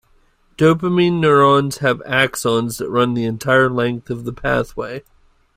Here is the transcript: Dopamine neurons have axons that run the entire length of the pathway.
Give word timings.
Dopamine 0.57 1.19
neurons 1.21 1.77
have 1.77 1.99
axons 2.07 2.79
that 2.79 2.89
run 2.89 3.13
the 3.13 3.25
entire 3.25 3.69
length 3.69 4.09
of 4.09 4.25
the 4.25 4.33
pathway. 4.33 5.03